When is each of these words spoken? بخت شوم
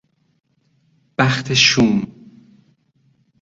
بخت 1.17 1.53
شوم 1.53 2.07